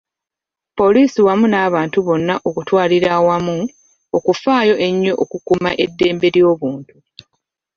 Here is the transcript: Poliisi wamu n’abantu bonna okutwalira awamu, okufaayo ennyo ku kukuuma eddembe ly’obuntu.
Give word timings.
Poliisi 0.77 1.19
wamu 1.27 1.45
n’abantu 1.51 1.97
bonna 2.07 2.35
okutwalira 2.49 3.09
awamu, 3.17 3.57
okufaayo 4.17 4.75
ennyo 4.87 5.13
ku 5.19 5.25
kukuuma 5.31 5.71
eddembe 5.83 6.27
ly’obuntu. 6.35 6.95